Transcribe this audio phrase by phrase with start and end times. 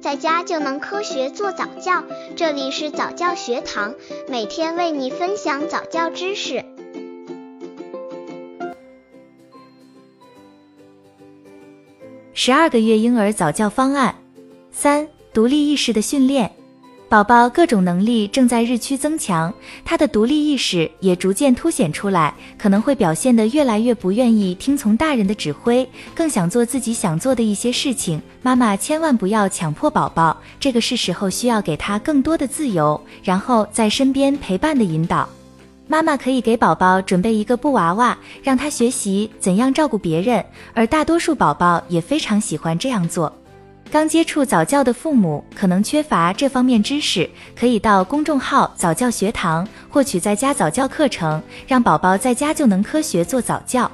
[0.00, 2.02] 在家就能科学做早教。
[2.34, 3.94] 这里是早教学堂，
[4.28, 6.64] 每天为你分享早教知识。
[12.32, 14.14] 十二个月婴儿早教方案
[14.72, 16.50] 三：独立意识的训练。
[17.10, 19.52] 宝宝各种能力正在日趋增强，
[19.84, 28.22] 他的独立意识也逐渐凸显出来，可能会表现得越来越不愿意听从大人的指挥，更想做自己想做的一些事情。
[28.42, 35.28] 妈妈千万不要强迫宝宝，这个是时候需要给他更多的自由，然后在身边陪伴的引导。
[35.88, 43.32] 妈妈可以给宝宝准备一个布娃娃，让他学习怎样照顾别人，而大多数宝宝也非常喜欢这样做。
[43.90, 53.90] 刚接触早教的父母可能缺乏这方面知识，可以到公众号早教学堂获取在家早教课程，让宝宝在家就能科学做早教。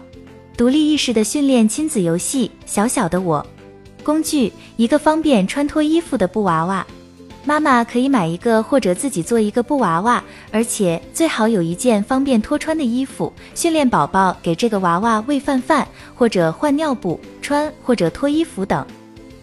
[0.55, 3.45] 独立意识的训练亲子游戏，小小的我。
[4.05, 6.87] 工具：一个方便穿脱衣服的布娃娃。
[7.47, 18.87] 妈妈可以买一个或者自己做一个布娃娃，而且最好有一件方便脱穿的衣服，训练宝宝给这个娃娃喂饭饭，或者换尿布、穿或者脱衣服等。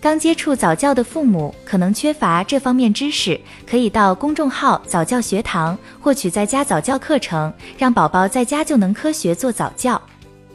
[0.04, 10.02] 刚接触早教的父母可能缺乏这方面知识，可以到公众号早教学堂获取在家早教课程，让宝宝在家就能科学做早教。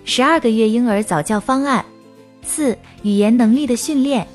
[0.05, 1.83] 十二个月婴儿早教方案
[2.43, 4.29] 四：语言能力的训练。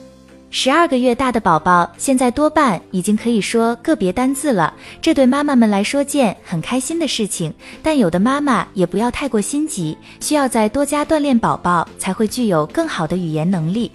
[0.50, 7.54] 十二个月大的宝宝现在多半已经可以说个别单字了，这对妈妈们来说件很开心的事情。
[7.84, 13.92] 但有的妈妈也不要太过心急，需要再多加锻炼宝宝，才会具有更好的语言能力。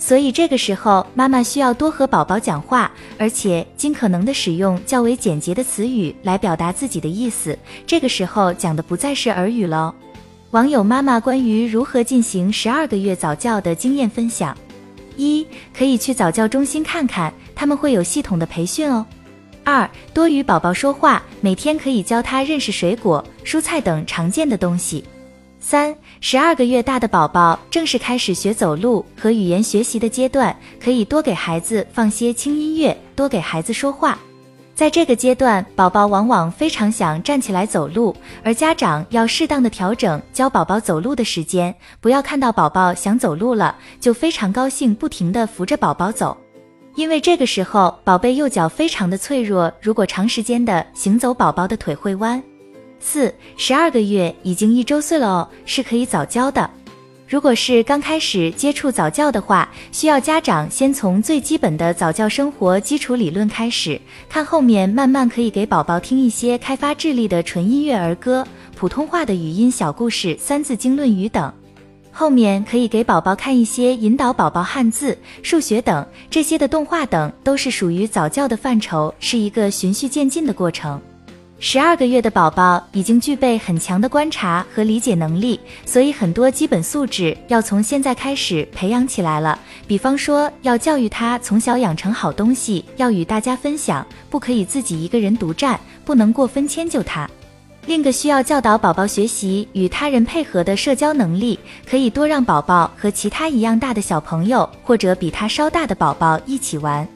[0.00, 7.58] 所以这个时候，妈妈需要多和宝宝讲话，而且尽可能的使用较为简洁的词语来表达自己的意思。
[7.84, 9.92] 这个时候讲的不再是耳语了。
[10.52, 14.56] 网友妈妈关于如何进行十二个月早教的经验分享：
[15.16, 15.46] 一、
[15.76, 19.04] 可以去早教中心看看，他们会有系统的培训哦。
[19.64, 25.04] 二、多与宝宝说话，每天可以教他认识水果、蔬菜等常见的东西。
[25.70, 34.18] 三十二个月大的宝宝正是开始学走路和语言学习的阶段，可以多给孩子放些轻音乐，多给孩子说话。
[34.74, 46.34] 在这个阶段，宝宝往往非常想站起来走路，而家长要适当的调整教宝宝走路的时间，不要看到宝宝想走路了就非常高兴，不停的扶着宝宝走，
[46.94, 52.42] 因为这个时候宝贝右脚非常的脆弱，如果长时间的行走，宝宝的腿会弯。
[53.00, 56.68] 四十二个月已经一周岁了哦，是可以早教的。
[57.26, 64.00] 如果是刚开始接触早教的话，需要家长先从最基本的早教生活基础理论开始，
[64.30, 71.52] 看后面慢慢可以给宝宝听一些开发智力的纯音乐儿歌、普通话的语音小故事、三字经论语等。
[72.10, 80.98] 后面可以给宝宝看一些引导宝宝汉字、数学等这些的动画等，都是属于早教的范畴，是一个循序渐进的过程。
[81.60, 89.58] 十二个月的宝宝已经具备很强的观察和理解能力，所以很多基本素质要从现在开始培养起来了。
[89.84, 97.28] 比方说，要教育他从小养成好东西要与大家分享，不可以自己一个人独占，不能过分迁就他。
[97.86, 101.58] 另个需要教导宝宝学习与他人配合的社交能力，
[101.90, 107.06] 可以多让宝宝和其他一样大的小朋友或者比他稍大的宝宝一起玩。